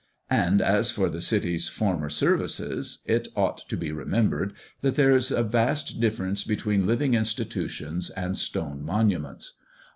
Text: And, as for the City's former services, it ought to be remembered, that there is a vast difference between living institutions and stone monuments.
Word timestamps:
And, 0.31 0.63
as 0.63 0.89
for 0.89 1.11
the 1.11 1.21
City's 1.21 1.69
former 1.69 2.09
services, 2.09 3.03
it 3.05 3.27
ought 3.35 3.59
to 3.69 3.77
be 3.77 3.91
remembered, 3.91 4.53
that 4.81 4.95
there 4.95 5.11
is 5.11 5.29
a 5.29 5.43
vast 5.43 5.99
difference 6.01 6.43
between 6.43 6.87
living 6.87 7.13
institutions 7.13 8.09
and 8.09 8.35
stone 8.35 8.81
monuments. 8.83 9.59